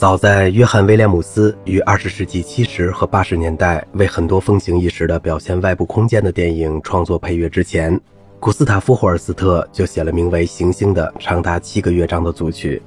[0.00, 8.00] 早在约翰·威廉姆斯于二十世纪七十和八十年代为很多风行一时的表现外部空间的电影创作配乐之前，
[8.38, 12.80] 古斯塔夫·霍尔斯特就写了名为《行星》的长达七个乐章的组曲。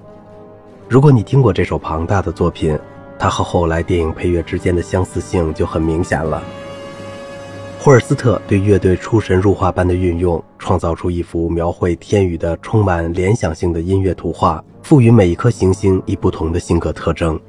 [0.89, 2.75] 如果你听过这首庞大的作品，
[3.19, 6.41] 它和后来电影配乐之间的相似性就很明显了。
[7.79, 14.63] 霍尔斯特对乐队出神入化般的运用，创造出一幅描绘天宇的充满联想性的音乐图画。
[14.83, 17.39] 赋予每一颗行星以不同的性格特征。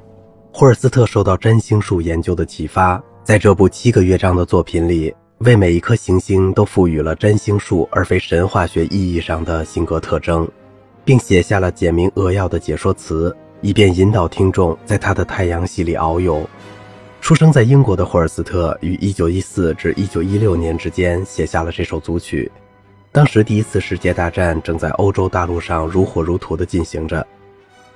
[0.53, 10.47] 霍尔斯特受到占星术研究的启发，在这部七个乐章的作品里，为每一颗行星都赋予了占星术而非神话学意义上的性格特征，
[11.03, 16.49] 并写下了简明扼要的解说词，以便引导听众在他的太阳系里遨游。
[17.19, 22.49] 出生在英国的霍尔斯特于1914至1916年之间写下了这首组曲。
[23.15, 27.25] 当时，第一次世界大战正在欧洲大陆上如火如荼地进行着。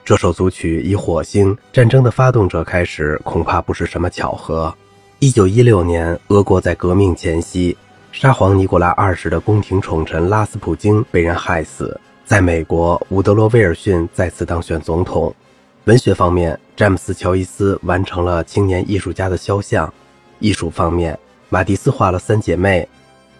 [0.05, 4.73] 这首组曲以火星战争的发动者开始，恐怕不是什么巧合。
[5.19, 7.75] 一九一六年，俄国在革命前夕，
[8.13, 11.99] 沙皇尼古拉二世的宫廷宠臣拉斯普京被人害死。
[12.23, 15.35] 在美国，伍德罗·威尔逊再次当选总统。
[15.83, 19.93] 文学方面，詹姆斯·乔伊斯完成了青年艺术家的肖像。
[20.39, 22.87] 艺术方面，马蒂斯画了三姐妹。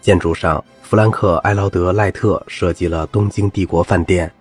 [0.00, 4.32] 建筑上，弗兰克·埃劳德·赖特设计了东京帝国饭店。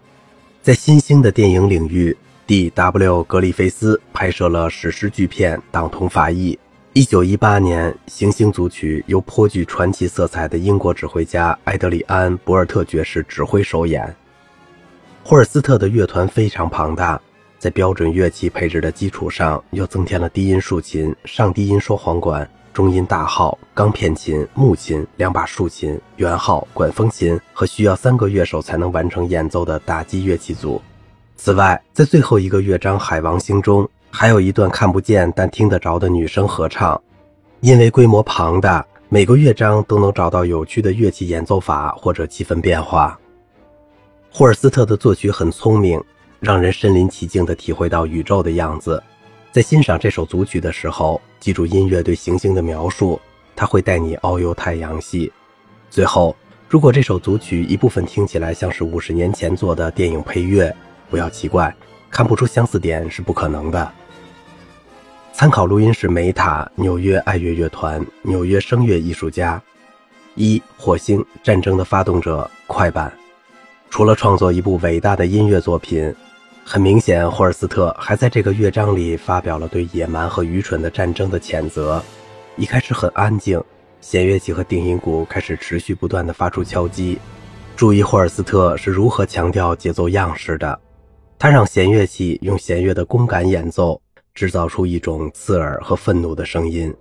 [0.61, 2.15] 在新兴的电影领域
[2.47, 3.23] ，D.W.
[3.23, 6.53] 格里菲斯拍摄了史诗巨片《党同伐异》。
[6.93, 14.15] 1918年，《行星组曲》由颇具传奇色彩的英国指挥家埃德里安·博尔特爵士指挥首演。
[15.23, 17.21] 霍尔斯特的乐团非常庞大，
[17.59, 22.49] 在标准乐器配置的基础上，又增添了低音竖琴、上低音双簧管。
[22.79, 30.81] 中音大号、钢片琴、木琴、两把竖琴、圆号、管风琴和需要三个乐手才能完成演奏的打击乐器组。
[31.35, 36.97] 此外，在最后一个乐章《海王星》中，还有一段看不见但听得着的女声合唱。
[37.59, 43.19] 因为规模庞大，每个乐章都能找到有趣的乐器演奏法或者气氛变化。
[44.31, 46.01] 霍尔斯特的作曲很聪明，
[46.39, 49.03] 让人身临其境地体会到宇宙的样子。
[49.51, 53.19] 在欣赏这首组曲的时候，记住音乐对行星的描述，
[53.55, 55.31] 它会带你遨游太阳系。
[55.89, 56.35] 最后，
[56.67, 60.73] 如果这首组曲一部分听起来像是五十年前做的电影配乐，
[61.09, 61.75] 不要奇怪，
[62.11, 63.91] 看不出相似点是不可能的。
[65.33, 69.59] 参考录音是梅塔纽约爱乐乐团纽约声乐艺术家。
[70.35, 73.11] 一火星战争的发动者快板。
[73.89, 76.13] 除了创作一部伟大的音乐作品。
[76.71, 81.99] 很明显，霍尔斯特还在这个乐章里发表了对野蛮和愚蠢的战争的谴责。
[82.57, 83.59] 一开始很安静，
[84.01, 87.17] 弦乐器和定音鼓开始持续不断地发出敲击。
[87.75, 90.79] 注意，霍尔斯特是如何强调节奏样式的。
[91.39, 93.99] 他让弦乐器用弦乐的弓感演奏，
[94.35, 96.93] 制造出一种刺耳和愤怒的声音。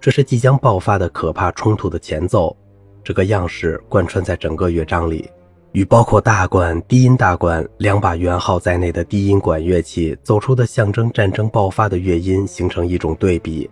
[0.00, 2.56] 这是即将爆发的可怕冲突的前奏。
[3.04, 5.28] 这个样式贯穿在整个乐章里。
[5.72, 13.70] 与包括大管、低音大管两把圆号在内的低音管乐器走出的象征战争爆发的乐音形成一种对比，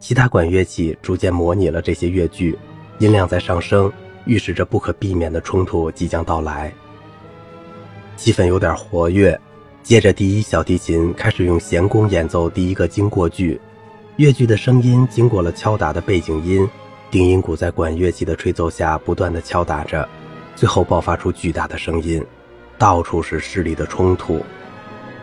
[0.00, 2.58] 其他管乐器逐渐模拟了这些乐句，
[2.98, 3.90] 音量在上升，
[4.24, 6.72] 预示着不可避免的冲突即将到来。
[8.16, 9.38] 气氛有点活跃，
[9.84, 13.60] 接着第一小提琴开始用弦弓演奏第一个经过句，
[14.16, 16.68] 乐句的声音经过了敲打的背景音，
[17.12, 20.08] 定音鼓在管乐器的吹奏下不断的敲打着。
[20.58, 22.20] 最后爆发出巨大的声音，
[22.76, 24.44] 到处是势力的冲突。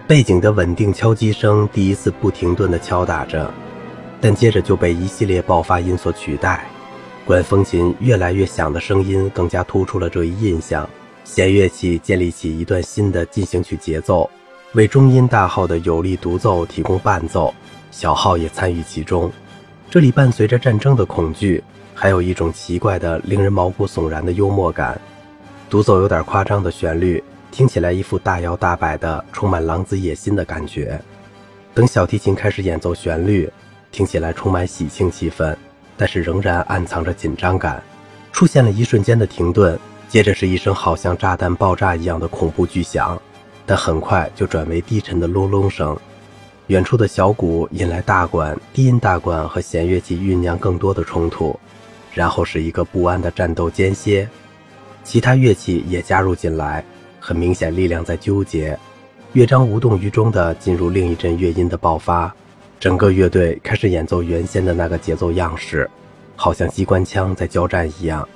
[0.07, 3.53] 背景的稳定敲击声第一次不停顿地敲打着，
[4.22, 6.66] 但接着就被一系列爆发音所取代。
[7.25, 10.90] 管风琴越来越响的声音更加突出了这一印象。
[11.25, 14.29] 弦乐器建立起一段新的进行曲节奏，
[14.72, 17.53] 为中音大号的有力独奏提供伴奏，
[17.91, 19.29] 小号也参与其中。
[19.90, 21.62] 这里伴随着战争的恐惧，
[21.94, 24.97] 还有一种奇怪的、令人毛骨悚然的幽默感。
[25.75, 27.22] 独奏有点夸张的旋律，
[27.52, 30.98] 听起来一副大摇大摆的、充满狼子野心的感觉。
[31.74, 33.51] 等小提琴开始演奏旋律，
[33.92, 35.54] 听起来充满喜庆气氛，
[35.98, 37.83] 但是仍然暗藏着紧张感。
[38.31, 39.77] 出现了一瞬间的停顿，
[40.07, 43.21] 接着是一声好像炸弹爆炸一样的恐怖巨响，
[43.66, 45.94] 但很快就转为低沉的隆隆声。
[46.68, 51.60] 远处的小鼓引来大管、低音大管和弦乐器酝酿更多的冲突，
[52.13, 54.25] 然后是一个不安的战斗间歇。
[55.06, 56.84] 其他乐器也加入进来，
[57.19, 58.78] 很明显力量在纠结。
[59.34, 62.34] 乐章无动于衷地进入另一阵乐音的爆发，
[62.80, 65.90] 整个乐队开始演奏原先的那个节奏样式，
[66.36, 68.28] 好像机关枪在交战一样。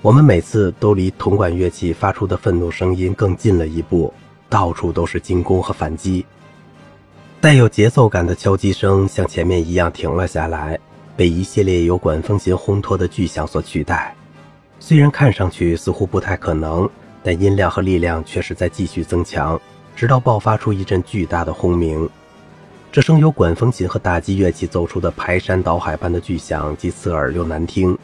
[0.00, 4.12] 我们每次都离铜管乐器发出的愤怒声音更近了一步，
[4.48, 6.24] 到处都是进攻和反击。
[7.40, 10.78] 带有节奏感的敲击声像前面一样停了下来，
[11.16, 14.14] 被一系列由管风琴烘托的巨响所取代。
[14.80, 16.88] 虽然看上去似乎不太可能，
[17.22, 19.60] 但音量和力量却是在继续增强，
[19.94, 22.08] 直到爆发出一阵巨大的轰鸣。
[22.90, 27.96] 这声由管风琴和打击乐器奏出的排山倒海般的巨响，既刺耳又难听。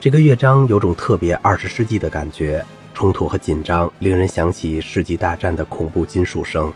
[0.00, 6.72] 这个乐章有种特别二十世纪的感觉，冲突和紧张令人想起世纪大战的恐怖金属声。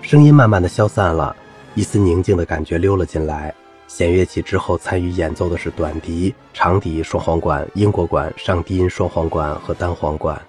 [0.00, 1.36] 声音慢慢的消散了，
[1.74, 3.54] 一丝宁静的感觉溜了进来。
[3.94, 10.40] 弦乐器之后参与演奏的是短笛、长笛、双簧管、英国管、上低音双簧管和单簧管。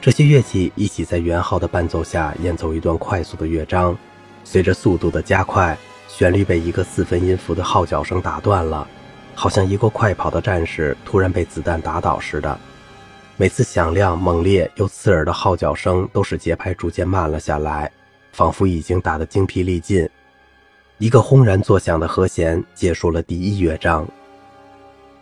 [0.00, 3.94] 这些乐器一起在圆号的伴奏下演奏一段快速的乐章。
[4.44, 5.76] 随着速度的加快，
[6.08, 8.88] 旋律被一个四分音符的号角声打断了，
[9.34, 12.58] 好像一个快跑的战士突然被子弹打倒似的。
[13.36, 17.92] 每次响亮、猛烈又刺耳的号角声都使节拍逐渐慢了下来。
[18.32, 20.08] 仿佛已经打得精疲力尽，
[20.98, 24.06] 一个轰然作响的和弦结束了第一乐章。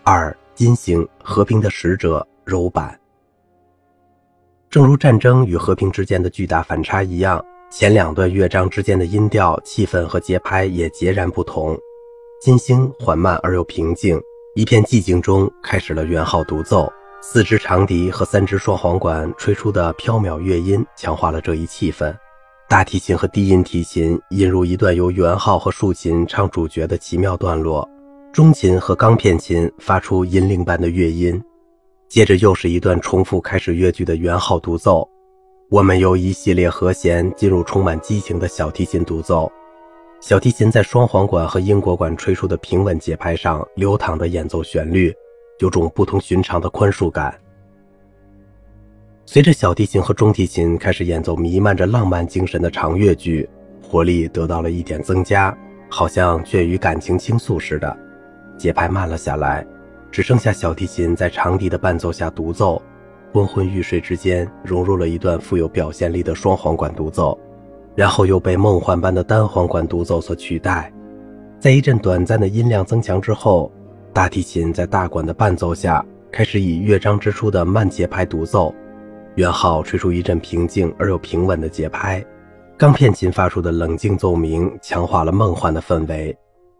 [0.04, 2.98] 二金星和平的使者柔板。
[4.68, 11.78] 正如战争与和平之间的巨大反差一样，前两段乐章之间的音调、气氛和节拍也截然不同。
[12.42, 14.20] 金星缓慢而又平静，
[14.54, 16.92] 一片寂静中开始了圆号独奏，
[17.22, 22.14] 四支长笛和三支双簧管吹出的飘渺乐音强化了这一气氛。
[22.72, 27.86] 大提琴和低音提琴引入一段由圆号和竖琴唱主角的奇妙段落，
[28.32, 31.38] 中琴和钢片琴发出银铃般的乐音，
[32.08, 35.06] 接着又是一段重复开始乐句的圆号独奏。
[35.68, 39.52] 我们由一系列和弦进入充满激情的小提琴独奏，
[40.22, 45.14] 小提琴在双簧管和英国管吹出的平稳节拍上流淌的演奏旋律，
[45.58, 47.38] 有种不同寻常的宽恕感。
[49.24, 53.48] 随着小提琴和中提琴开始演奏弥漫着浪漫精神的长乐句，
[53.80, 55.56] 活力得到了一点增加，
[55.88, 57.96] 好像倦于感情倾诉似的。
[58.58, 59.64] 节拍慢了下来，
[60.10, 62.82] 只剩下小提琴在长笛的伴奏下独奏。
[63.32, 67.38] 昏昏欲睡之间，融入了一段富有表现力的双簧管独奏，
[67.94, 70.92] 然后又被梦幻般的单簧管独奏所取代。
[71.58, 73.72] 在一阵短暂的音量增强之后，
[74.12, 78.74] 大提琴在大管的伴奏下开始以乐章之初的慢节拍独奏。
[79.36, 82.22] 圆号吹出一阵平静而又平稳的节拍，
[82.76, 86.36] 钢片琴发出的冷静奏鸣强化了梦幻的氛围，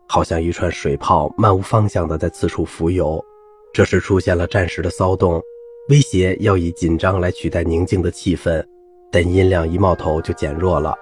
[0.07, 3.25] 好像一串水泡漫无方向地在四处浮游。
[3.73, 5.41] 这时出现了暂时的骚动，
[5.89, 8.63] 威胁要以紧张来取代宁静的气氛，
[9.11, 10.95] 但音量一冒头就减弱了，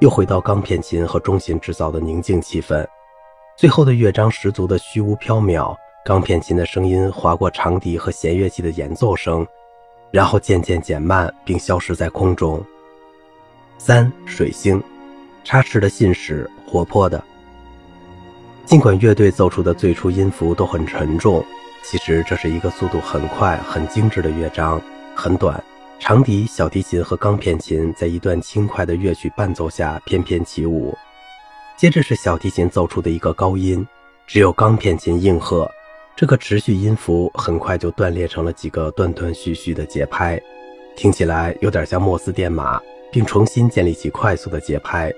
[0.00, 2.86] 又回到钢片琴和中琴制造的宁静气氛。
[3.56, 5.74] 最后的乐章十足的虚无缥缈，
[6.04, 9.46] 钢片琴的声音划过长笛和弦乐器的演奏声。
[10.10, 12.64] 然后渐渐减慢，并消失在空中。
[13.76, 14.82] 三水星，
[15.44, 17.22] 插翅的信使，活泼的。
[18.64, 21.44] 尽管乐队奏出的最初音符都很沉重，
[21.82, 24.80] 其实这是一个速度很快、很精致的乐章，
[25.14, 25.62] 很短。
[25.98, 30.96] 长笛、小提琴和钢片琴在一段轻快的乐曲伴奏下翩翩起舞。
[31.76, 33.86] 接着是小提琴奏出的一个高音，
[34.26, 35.70] 只有钢片琴应和。
[36.18, 40.36] 这个持续音符很快就断裂成了几个断断续续的节拍，
[40.96, 45.12] 听起来有点像莫斯电码，并重新建立起快速的节拍。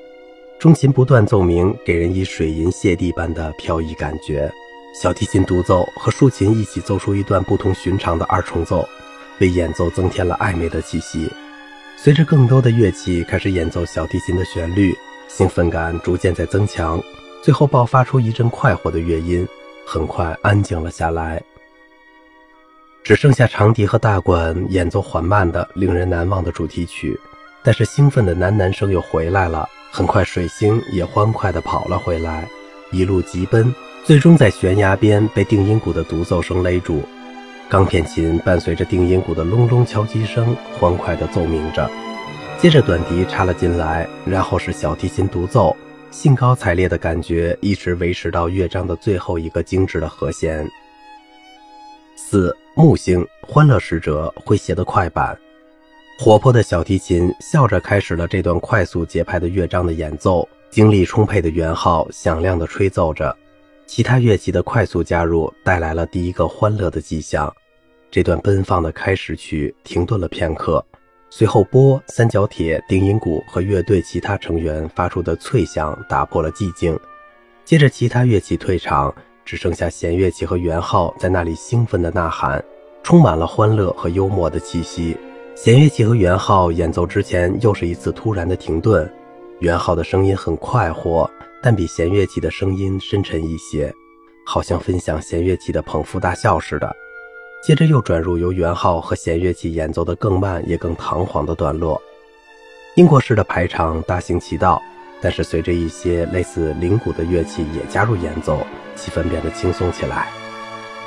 [0.59, 4.53] 中琴不断奏鸣，给人以水银泻地般的飘逸感觉。
[4.95, 8.87] 小提琴独奏和竖琴一起奏出一段不同寻常的二重奏，
[9.39, 11.33] 为演奏增添了暧昧的气息。
[11.97, 14.95] 随着更多的乐器开始演奏小提琴的旋律，
[15.29, 17.03] 兴奋感逐渐在增强，
[17.43, 19.49] 最后爆发出一阵快活的乐音。
[19.93, 21.43] 很快安静了下来，
[23.03, 27.19] 只剩下长笛和大管演奏缓慢的、令人难忘的主题曲。
[27.65, 29.69] 但是兴奋的喃喃声又回来了。
[29.91, 32.49] 很快，水星也欢快地跑了回来，
[32.93, 37.03] 一路疾奔，最终在悬崖边被定音鼓的独奏声勒住。
[37.69, 41.91] 钢片琴伴随着定音鼓的隆隆敲击声，欢快地奏鸣着。
[42.59, 45.77] 接着，短笛插了进来，然后是小提琴独奏。
[46.11, 50.69] 兴高采烈的感觉一直维持到乐章的最后一个精致的和弦。
[52.17, 55.39] 四木星欢乐使者诙谐的快板，
[56.19, 63.35] 活泼的小提琴笑着开始了这段快速节拍的乐章的演奏，精力充沛的圆号响亮地吹奏着，
[63.87, 67.53] 其他乐器的快速加入带来了第一个欢乐的迹象。
[68.11, 70.85] 这段奔放的开始曲停顿了片刻。
[71.33, 76.99] 随后，波、三角铁、定音鼓和乐队其他成员发出的脆响打破了寂静。
[77.65, 82.63] 接着，其他乐器退场，只剩下弦乐器和圆号在那里兴奋地呐喊，
[83.05, 85.17] 充满了欢乐和幽默的气息。
[85.55, 89.09] 弦乐器和圆号演奏之前，又是一次突然的停顿。
[89.61, 91.31] 元昊的声音很快活，
[91.63, 93.95] 但比弦乐器的声音深沉一些，
[94.45, 96.91] 好像分享弦乐器的捧腹大笑似的。
[97.63, 102.01] 接着又转入由元昊和弦乐器演奏的更慢也更堂皇的段落。
[102.95, 104.83] 英国式的排场大行其道，
[105.21, 110.29] 但是随着一些类似铃鼓的乐器也加入演奏，气氛变得轻松起来，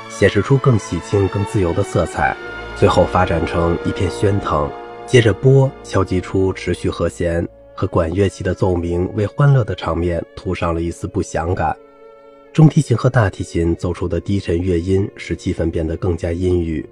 [0.08, 2.36] 显示出更喜庆、更自由的色彩。
[2.76, 4.70] 最后发展成一片喧腾，
[5.06, 11.76] 接着波敲击出持续和弦和管乐器的奏鸣，为欢乐的场面涂上了一丝不祥感。
[12.54, 16.88] 中提琴和大提琴奏出的低沉乐音，使气氛变得更加阴郁。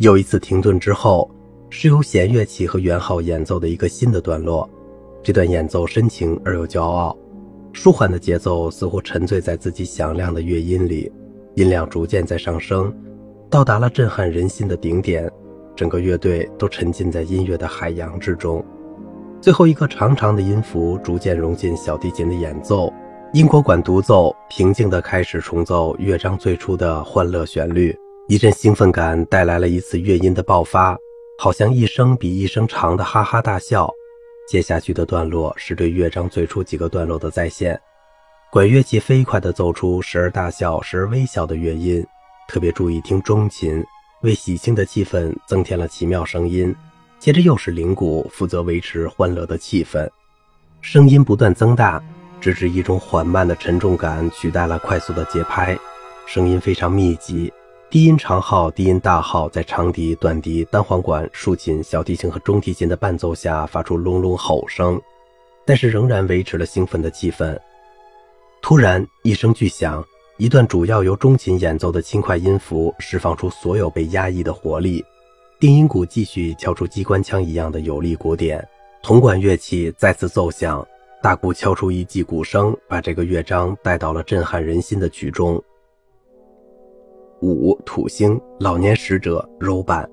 [0.00, 1.30] 又一次停顿之后，
[1.70, 4.68] 是由弦乐器和圆号演奏的一个新的段落。
[5.22, 7.16] 这段演奏深情而又骄傲，
[7.72, 11.10] 舒缓的节奏似乎沉醉在自己响亮的乐音里，
[11.54, 12.94] 音量逐渐在上升。
[13.48, 15.30] 到达了震撼人心的顶点，
[15.74, 18.62] 整个乐队都沉浸在音乐的海洋之中。
[19.40, 22.92] 最后一个长长的音符逐渐融进小提琴的演奏，
[23.32, 27.96] 英国管独奏平静地开始重奏乐章最初的欢乐旋律。
[28.26, 30.98] 一阵兴奋感带来了一次乐音的爆发，
[31.38, 33.88] 好像一声比一声长的哈哈大笑。
[34.48, 37.80] 接下去的段落是对乐章最初几个段落的再现，
[38.50, 42.04] 管乐器飞快地奏出时而大笑时而微笑的乐音。
[42.48, 43.80] 特别注意听中琴，
[44.22, 46.74] 为喜庆的气氛增添了奇妙声音。
[47.20, 50.08] 接着又是铃鼓，负责维持欢乐的气氛。
[50.80, 52.02] 声音不断增大，
[52.40, 55.78] 直至一种缓慢的沉重感取代了快速的节拍。
[56.26, 57.52] 声音非常密集，
[57.90, 65.00] 低音长号、低音大号在长笛、短笛、单簧管、竖琴、小提琴和中提琴的伴奏下发出隆隆吼声，
[65.64, 67.58] 但是仍然维持了兴奋的气氛。
[68.62, 70.04] 突然一声巨响。
[70.36, 75.04] 一段主要由中琴演奏的轻快音符释放出所有被压抑的活力，
[75.58, 78.66] 定音鼓继续敲出机关枪一样的有力鼓点，
[79.02, 80.82] 铜管乐器再次奏响，
[81.22, 85.62] 大鼓敲出一记鼓声，把这个乐章带到了震撼人心的曲中。
[87.42, 90.08] 五土星老年使者柔板，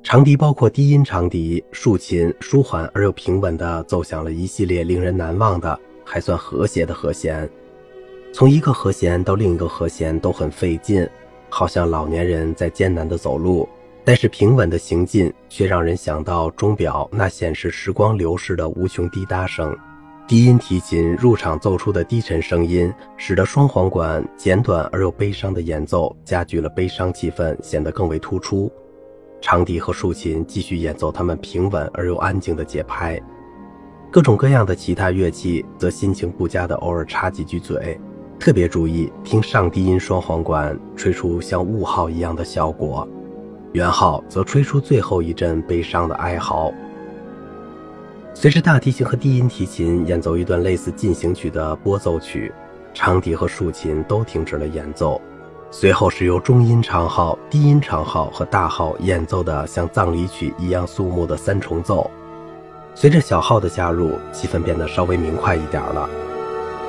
[0.00, 7.48] 长笛包括低音长笛、竖琴，舒缓而又平稳地奏响了一系列令人难忘的、还算和谐的和弦。
[8.32, 11.04] 从一个和弦到另一个和弦都很费劲，
[11.48, 13.68] 好像老年人在艰难地走路，
[14.04, 19.76] 但是平稳的行进却让人想到钟表那显示时光流逝的无穷滴答声。
[20.32, 28.72] 低音提琴入场奏出的低沉声音，使得双簧管简短而又悲伤的演奏加剧了悲伤气氛，显得更为突出。
[29.42, 33.20] 长笛和竖琴继续演奏他们平稳而又安静的节拍，
[34.10, 38.00] 各种各样的其他乐器则心情不佳的偶尔插几句嘴。
[38.38, 43.06] 特别注意听上低音双簧管吹出像雾号一样的效果，
[43.72, 46.72] 圆号则吹出最后一阵悲伤的哀嚎。
[48.34, 52.52] 随着大提琴和低音提琴演奏一段类似进行曲的拨奏曲，
[52.94, 55.20] 长笛和竖琴都停止了演奏。
[55.70, 62.10] 随后是由中音长号、低音长号和大号演奏的像葬礼曲一样肃穆的三重奏。
[62.94, 66.08] 随着小号的加入，气氛变得稍微明快一点了。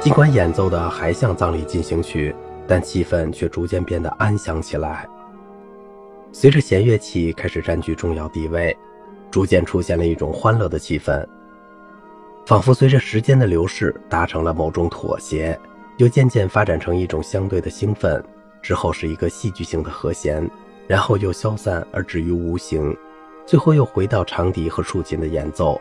[0.02, 2.36] 尽管演奏的还像葬礼进行曲，
[2.68, 5.08] 但气氛却逐渐变得安详起来。
[6.34, 8.76] 随着弦乐器开始占据重要地位，
[9.32, 11.26] 逐渐出现了一种欢乐的气氛，
[12.46, 15.58] 仿佛随着时间的流逝达成了某种妥协，
[15.98, 18.24] 又渐渐发展成一种相对的兴奋。
[18.62, 20.50] 之后是一个戏剧性的和弦，
[20.88, 22.96] 然后又消散而止于无形，
[23.46, 25.80] 最后又回到长笛和竖琴的演奏。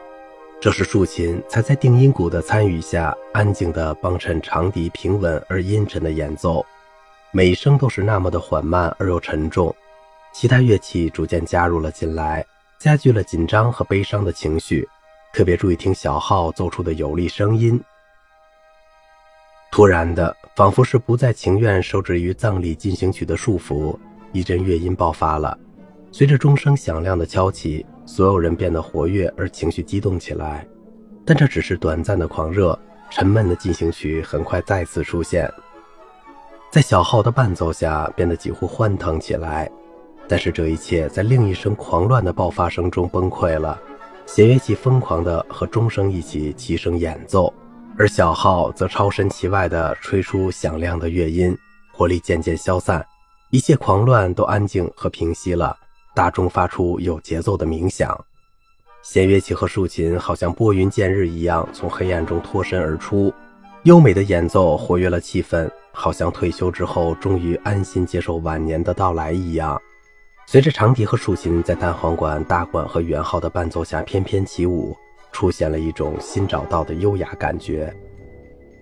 [0.60, 6.64] 这时，竖琴才在定音鼓的参与下，安静地帮衬长笛平稳而阴沉的演奏，
[7.32, 9.74] 每一声都是那么的缓慢而又沉重。
[10.32, 12.44] 其他乐器逐渐加入了进来，
[12.78, 14.88] 加剧了紧张和悲伤的情绪。
[15.32, 17.80] 特别注意听小号奏出的有力声音。
[19.70, 23.98] 突然的，仿佛是不再情愿受制于葬礼进行曲的束缚，
[24.32, 25.58] 一阵乐音爆发了。
[26.10, 27.84] 随着钟声响亮的敲起。
[28.04, 30.66] 所有人变得活跃而情绪激动起来，
[31.24, 32.76] 但这只是短暂的狂热。
[33.10, 35.48] 沉闷的进行曲很快再次出现，
[36.68, 39.70] 在小号的伴奏下变得几乎欢腾起来。
[40.26, 43.80] 但是这一切在另一声狂乱的爆发声中崩溃了。
[44.26, 47.52] 弦乐器疯狂地和钟声一起齐声演奏，
[47.98, 51.56] 而小号则超神其外地吹出响亮的乐音，
[51.92, 53.04] 活力渐渐消散，
[53.50, 55.76] 一切狂乱都安静和平息了。
[56.14, 58.18] 大钟发出有节奏的鸣响，
[59.02, 63.32] 弦乐器和竖琴好像拨云见日一样从黑暗中脱身而出，
[63.84, 69.80] 优美的演奏活跃了气氛，好像退休之后终于安心接受晚年的到来一样。
[70.46, 74.94] 随着长笛和竖琴在单簧管、大管和圆号的伴奏下翩翩起舞，
[75.32, 77.94] 出现了一种新找到的优雅感觉。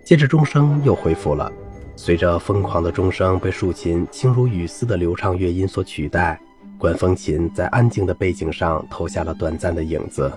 [0.02, 1.52] 接着钟声又恢复了，
[1.94, 6.40] 随着疯狂的钟声被竖琴轻如雨丝的流畅乐音所取代，
[6.76, 10.32] 管风琴在安静的背景上投下了短暂的影子。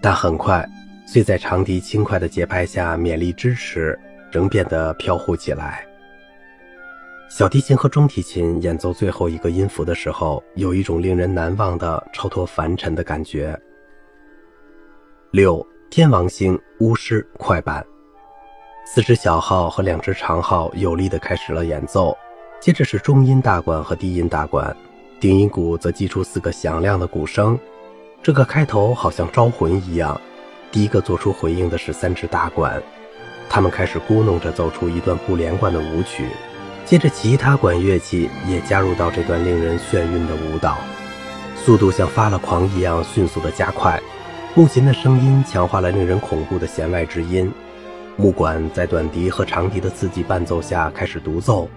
[0.00, 0.64] 但很快，
[1.08, 3.98] 虽在长笛轻快的节拍下勉力支持，
[4.30, 5.87] 仍变得飘忽起来。
[7.28, 13.58] 小提琴和中提琴演奏最后一个音符的时候，有一种令人难忘的超脱凡尘的感觉。
[15.30, 17.84] 六天王星巫师快板，
[18.86, 22.16] 四只小号和两只长号有力地开始了演奏，
[22.60, 24.74] 接着是中音大管和低音大管，
[25.20, 27.58] 定音鼓则击出四个响亮的鼓声。
[28.22, 30.18] 这个开头好像招魂一样。
[30.72, 32.82] 第一个做出回应的是三只大管，
[33.50, 36.26] 他们开始咕哝着奏出一段不连贯的舞曲。
[36.88, 40.78] 接着，其他管乐器也加入到这段令人眩晕的舞蹈，
[41.54, 44.00] 速度像发了狂一样迅速的加快。
[44.54, 47.52] 木琴的声音强化了令人恐怖的弦外之音，
[48.16, 51.68] 木管在短笛和长笛的刺激伴奏下开始独奏，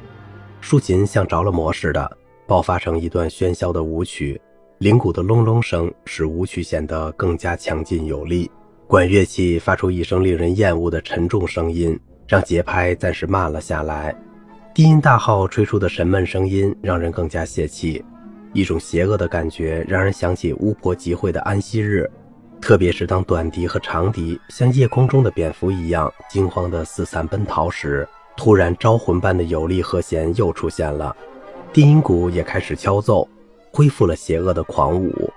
[0.61, 4.39] 竖琴像着了魔似的爆发成一段喧嚣的舞曲，
[4.77, 8.49] 铃鼓的隆隆声使舞曲显得更加强劲有力。
[8.87, 14.15] 管乐器发出一声令人厌恶的沉重声音，让节拍暂时慢了下来。
[14.73, 18.03] 低音大号吹出的沉闷声音让人更加泄气，
[18.53, 22.09] 一种邪恶的感觉让人想起巫婆集会的安息日，
[22.61, 31.13] 特别是当短笛和长笛像夜空中的蝙蝠一样惊慌地四散奔逃时，突然招魂般的有力和弦又出现了，
[31.73, 33.27] 低音鼓也开始敲奏，
[33.73, 35.29] 恢复了邪恶的狂舞。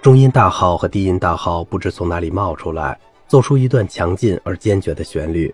[0.00, 2.96] 中音大号和低音大号不知从哪里冒出来，
[3.26, 5.52] 奏出一段强劲而坚决的旋律。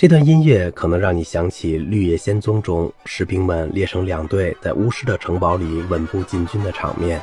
[0.00, 7.20] 这段音乐可能让你想起《绿野仙踪》中士兵们列成两队在巫师的城堡里稳步进军的场面。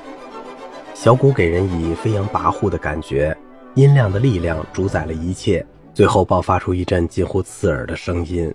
[0.94, 3.36] 小鼓给人以飞扬跋扈的感觉，
[3.74, 8.54] 音量的力量主宰了一切，最后爆发出一阵近乎刺耳的声音。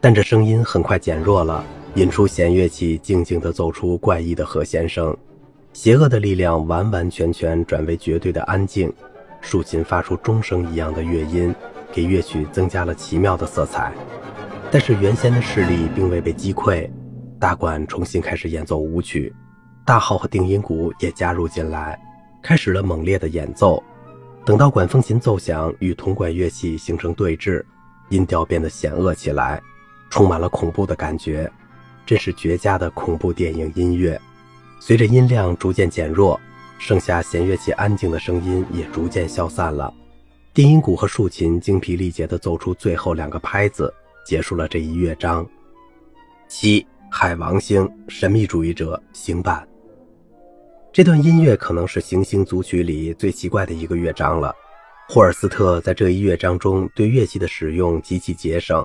[0.00, 5.16] 但这声音很快减弱了，引出弦乐器静静地奏出怪异的和弦声。
[5.74, 8.92] 邪恶的力量完完全全转为绝对的安静，
[9.40, 11.54] 竖琴发出钟声一样的乐音。
[11.92, 13.92] 给乐曲增加了奇妙的色彩，
[14.70, 16.88] 但是原先的势力并未被击溃。
[17.38, 19.34] 大管重新开始演奏舞曲，
[19.84, 21.98] 大号和定音鼓也加入进来，
[22.42, 23.82] 开始了猛烈的演奏。
[24.44, 27.64] 等到管风琴奏响与铜管乐器形成对峙，
[28.08, 29.60] 音调变得险恶起来，
[30.10, 31.50] 充满了恐怖的感觉。
[32.06, 34.20] 这是绝佳的恐怖电影音乐。
[34.80, 36.40] 随着音量逐渐减弱，
[36.78, 39.92] 剩下弦乐器安静的声音也逐渐消散了。
[40.52, 43.92] 低音鼓和竖琴精疲力竭地奏出最后两个拍子，
[44.26, 45.48] 结束了这一乐章。
[46.48, 49.66] 七海王星神秘主义者行板。
[50.92, 54.52] 这段音乐可能是行星组曲里最奇怪的一个乐章了。
[55.08, 58.84] 霍尔斯特在这一乐章中对乐器的使用极其节省，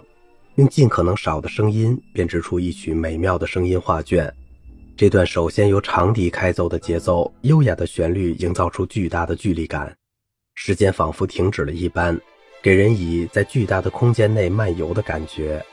[0.56, 4.32] 用尽可能少的声音编织出一曲美妙的声音画卷。
[4.95, 9.91] 这段首先由长笛开奏的节奏，优雅的旋律营造出巨大的距离感。
[10.56, 12.20] 时间仿佛停止了一般，
[12.62, 15.63] 给人以在巨大的空间内漫游的感觉。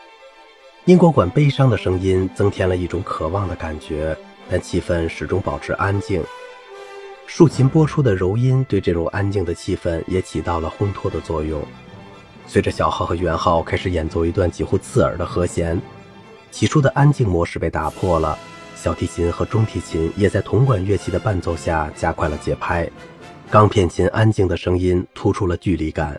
[0.85, 4.14] 英国管悲伤的声音增添了一种渴望的感觉，
[4.51, 6.23] 但气氛始终保持安静。
[7.27, 11.64] 竖琴播出的柔音对这种安静的气氛也起到了烘托的作用。
[12.47, 15.81] 随着小号和圆号开始演奏一段几乎刺耳的和弦，
[16.51, 18.37] 起初的安静模式被打破了。
[18.75, 22.90] 小提琴和中提琴也在铜管乐器的伴奏下加快了节拍。
[23.52, 26.18] 钢片琴安静的声音突出了距离感，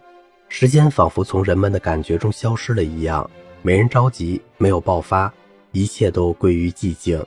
[0.49, 3.27] 时间仿佛从人们的感觉中消失了一样，
[3.63, 5.33] 没人着急，没有爆发，
[5.71, 7.19] 一切都归于寂静。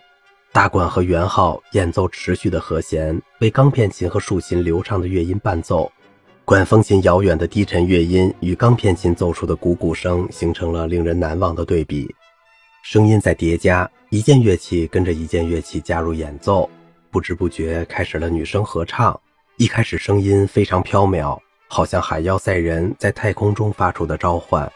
[0.52, 5.90] 大管和圆号演奏持续的和弦，为钢片琴和竖琴流畅的乐音伴奏。
[6.44, 12.08] 管风琴遥远的低沉乐音与钢片琴奏出的鼓鼓声形成了令人难忘的对比。
[12.84, 16.70] 声音在叠加，一件乐器跟着一件乐器加入演奏，
[17.10, 19.20] 不知不觉开始了女声合唱。
[19.58, 24.70] 一开始声音非常飘渺，好像海妖赛人在太空中发出的召唤。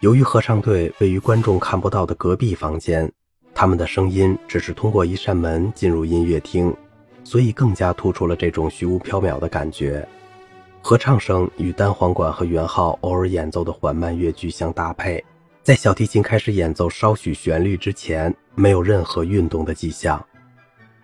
[0.00, 3.08] 由于合唱队位于观众看不到的隔壁房间，
[3.54, 6.74] 他们的声音只是通过一扇门进入音乐厅，
[7.22, 10.04] 所以更加突出了这种虚无缥缈的感觉。
[10.82, 15.24] 合唱声与单簧管和圆号偶尔演奏的缓慢乐句相搭配，
[15.62, 20.20] 在小提琴开始演奏稍许旋律之前，没有任何运动的迹象。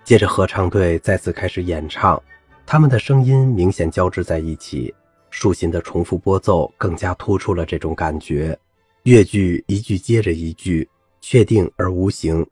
[0.02, 2.20] 接着，合唱队再次开始演唱。
[2.66, 4.92] 他们的声音明显交织在一起，
[5.30, 8.58] 竖琴的重复拨奏更加突出了这种感觉。
[9.02, 10.88] 乐句一句接着一句，
[11.20, 12.44] 确定而无形。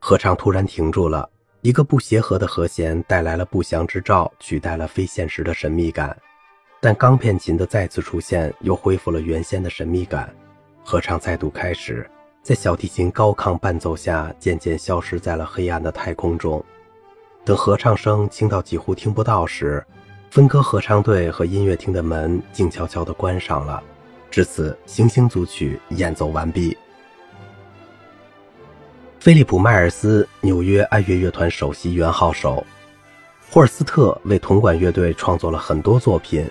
[0.00, 1.28] 合唱突然停住了，
[1.62, 6.16] 一个不协和的和弦带来了不祥之兆，取代了非现实的神秘感。
[6.80, 10.34] 但钢片琴的再次出现，又恢复了原先的神秘感。
[10.82, 12.06] 合唱再度开始，
[12.42, 16.62] 在小提琴高亢伴奏下，渐渐消失在了黑暗的太空中。
[17.44, 19.84] 等合唱声轻到几乎听不到时，
[20.30, 23.82] 分割合唱队和音乐厅的门静悄悄地关上了。
[24.30, 26.76] 至此，行星组曲演奏完毕。
[29.20, 32.64] 菲利普·迈尔斯，纽约爱乐乐团首席圆号手。
[33.50, 36.46] 霍尔斯特为铜管乐队创作了很多作品。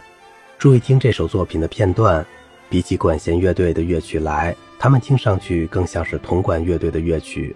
[0.57, 2.25] 注意听这首作品的片段，
[2.69, 7.55] 比起管弦乐队的乐曲来，它们听上去更像是铜管乐队的乐曲。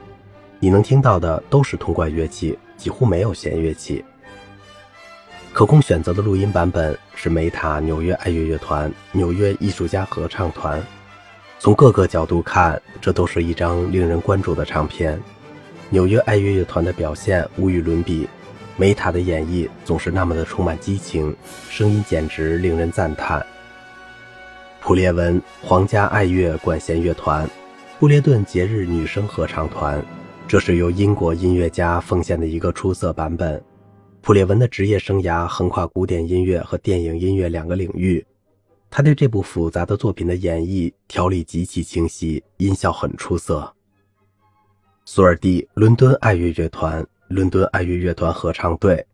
[0.59, 4.05] 你能听到的都是铜管乐器，几乎没有弦乐器。
[5.51, 10.81] 可供选择的录音版本是梅塔纽约爱乐乐团、纽约艺术家合唱团。
[11.59, 15.19] 从各个角度看，这都是一张令人关注的唱片。
[15.89, 18.27] 纽约爱乐乐团的表现无与伦比。
[18.79, 21.35] 梅塔的演绎总是那么的充满激情，
[21.67, 23.43] 声音简直令人赞叹。
[24.79, 27.49] 普列文皇家爱乐管弦乐团，
[27.99, 29.99] 布列顿节日女声合唱团，
[30.47, 33.61] 这是由英国音乐家奉献的一个出色版本。
[34.21, 38.25] 普列文的职业生涯横跨古典音乐和电影音乐两个领域，
[38.89, 43.69] 他对这部复杂的作品的演绎条理极其清晰，音效很出色。
[45.03, 47.05] 索尔蒂伦敦爱乐乐团。
[47.27, 49.05] 伦敦爱乐乐团合唱队。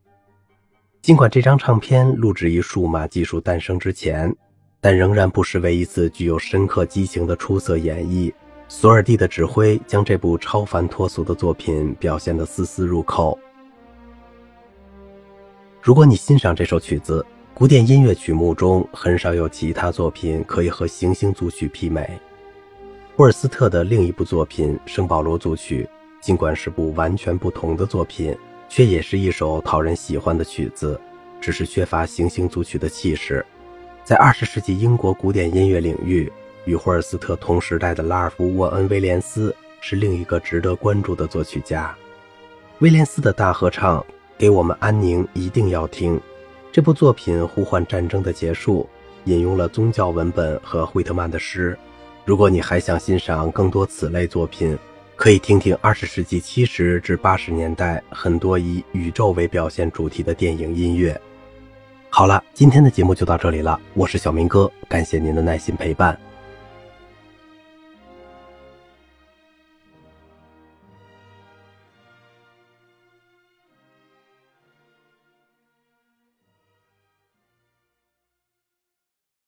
[1.01, 4.31] 尽管这张唱片录制于数码技术诞生之前，
[4.79, 8.31] 但仍然不失为一次具有深刻激情的出色演绎。
[8.75, 13.37] 索尔蒂的指挥将这部超凡脱俗的作品表现得丝丝入扣。
[15.79, 22.19] 如果你欣赏这首曲子，古典音乐曲目中很少有其他作品可以和行星组曲媲美。
[23.15, 25.83] 霍尔斯特的另一部作品《圣保罗组曲》。
[26.19, 28.35] 尽管是部完全不同的作品，
[28.67, 30.99] 却也是一首讨人喜欢的曲子，
[31.39, 33.45] 只是缺乏行星组曲的气势。
[34.03, 36.31] 在二十世纪英国古典音乐领域，
[36.65, 41.95] 与霍尔斯特同时代的拉尔夫·沃恩·威廉斯是另一个值得关注的作曲家。
[42.79, 43.99] 威廉斯的大合唱
[44.37, 46.19] 《给我们安宁》一定要听。
[46.71, 48.89] 这部作品呼唤战争的结束，
[49.25, 51.77] 引用了宗教文本和惠特曼的诗。
[52.25, 54.77] 如果你还想欣赏更多此类作品，
[55.15, 61.19] 可以听听二十世纪七十至八十年代很多以宇宙为表现主题的电影音乐。
[62.09, 66.19] 好了，今天的节目就到这里了，我是小明哥，感谢您的耐心陪伴。